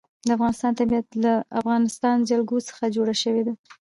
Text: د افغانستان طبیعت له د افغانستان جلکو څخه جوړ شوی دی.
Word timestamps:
د 0.27 0.29
افغانستان 0.37 0.71
طبیعت 0.79 1.07
له 1.23 1.33
د 1.41 1.43
افغانستان 1.59 2.15
جلکو 2.29 2.55
څخه 2.67 2.83
جوړ 2.95 3.07
شوی 3.23 3.41
دی. 3.47 3.53